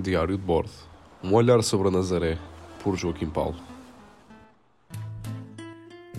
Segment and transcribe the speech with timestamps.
[0.00, 0.70] Diário de bordo.
[1.22, 2.38] Um olhar sobre a Nazaré,
[2.82, 3.58] por Joaquim Paulo.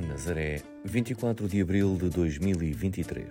[0.07, 3.29] Nazaré, 24 de abril de 2023.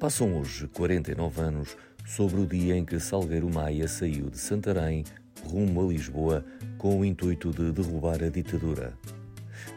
[0.00, 5.04] Passam hoje 49 anos sobre o dia em que Salgueiro Maia saiu de Santarém
[5.44, 6.44] rumo a Lisboa
[6.76, 8.98] com o intuito de derrubar a ditadura.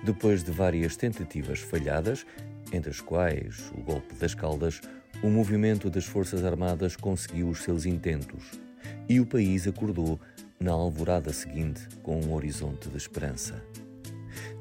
[0.03, 2.25] Depois de várias tentativas falhadas,
[2.71, 4.81] entre as quais o golpe das Caldas,
[5.21, 8.62] o movimento das Forças Armadas conseguiu os seus intentos
[9.07, 10.19] e o país acordou
[10.59, 13.63] na alvorada seguinte com um horizonte de esperança.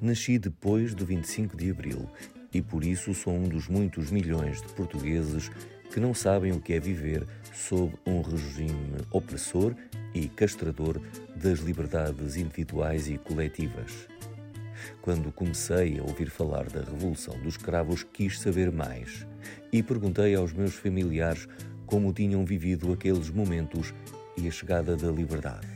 [0.01, 2.09] Nasci depois do 25 de abril
[2.53, 5.51] e por isso sou um dos muitos milhões de portugueses
[5.93, 9.75] que não sabem o que é viver sob um regime opressor
[10.15, 11.01] e castrador
[11.37, 14.09] das liberdades individuais e coletivas.
[15.01, 19.27] Quando comecei a ouvir falar da Revolução dos Cravos, quis saber mais
[19.73, 21.47] e perguntei aos meus familiares
[21.87, 23.93] como tinham vivido aqueles momentos
[24.37, 25.69] e a chegada da liberdade.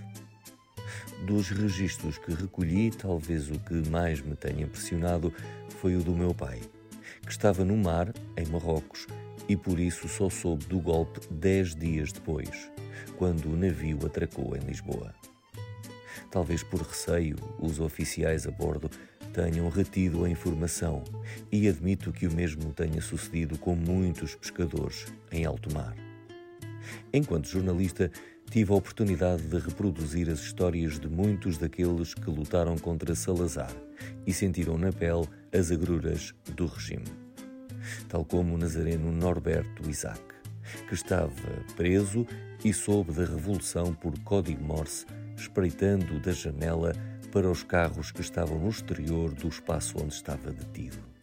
[1.27, 5.33] Dos registros que recolhi, talvez o que mais me tenha impressionado
[5.69, 6.61] foi o do meu pai,
[7.23, 9.07] que estava no mar, em Marrocos,
[9.48, 12.71] e por isso só soube do golpe dez dias depois,
[13.17, 15.15] quando o navio atracou em Lisboa.
[16.31, 18.91] Talvez por receio, os oficiais a bordo
[19.33, 21.05] tenham retido a informação
[21.53, 25.95] e admito que o mesmo tenha sucedido com muitos pescadores em alto mar.
[27.13, 28.11] Enquanto jornalista,
[28.50, 33.72] tive a oportunidade de reproduzir as histórias de muitos daqueles que lutaram contra Salazar
[34.27, 37.06] e sentiram na pele as agruras do regime.
[38.08, 40.22] Tal como o nazareno Norberto Isaac,
[40.89, 41.30] que estava
[41.77, 42.27] preso
[42.64, 46.92] e soube da revolução por código Morse, espreitando da janela
[47.33, 51.16] para os carros que estavam no exterior do espaço onde estava detido.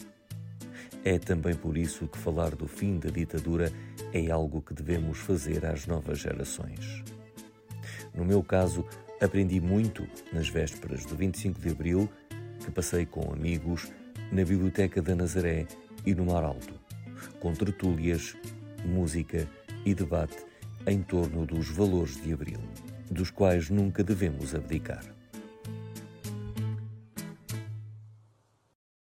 [1.06, 3.72] É também por isso que falar do fim da ditadura
[4.14, 7.04] é algo que devemos fazer às novas gerações.
[8.16, 8.86] No meu caso,
[9.20, 12.10] aprendi muito nas vésperas do 25 de Abril,
[12.64, 13.92] que passei com amigos
[14.32, 15.68] na Biblioteca da Nazaré
[16.06, 16.74] e no Mar Alto,
[17.40, 18.36] com tertúlias,
[18.86, 19.46] música
[19.86, 20.38] e debate
[20.88, 22.60] em torno dos valores de Abril,
[23.12, 25.04] dos quais nunca devemos abdicar.